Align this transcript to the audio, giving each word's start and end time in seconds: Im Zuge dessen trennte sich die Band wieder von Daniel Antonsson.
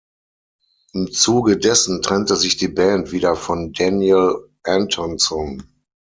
Im 0.93 1.11
Zuge 1.11 1.59
dessen 1.59 2.01
trennte 2.01 2.35
sich 2.35 2.57
die 2.57 2.69
Band 2.69 3.11
wieder 3.11 3.35
von 3.35 3.71
Daniel 3.71 4.49
Antonsson. 4.63 5.61